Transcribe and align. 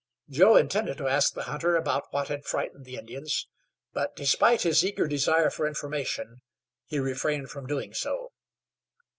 Joe 0.31 0.55
intended 0.55 0.97
to 0.97 1.07
ask 1.07 1.35
the 1.35 1.43
hunter 1.43 1.75
about 1.75 2.07
what 2.09 2.27
had 2.29 2.43
frightened 2.43 2.85
the 2.85 2.95
Indians, 2.95 3.45
but 3.93 4.15
despite 4.15 4.63
his 4.63 4.83
eager 4.83 5.05
desire 5.07 5.51
for 5.51 5.67
information, 5.67 6.41
he 6.87 6.97
refrained 6.97 7.51
from 7.51 7.67
doing 7.67 7.93
so. 7.93 8.31